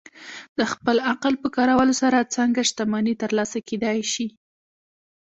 [0.57, 4.27] د خپل عقل په کارولو سره څنګه شتمني ترلاسه کېدای شي؟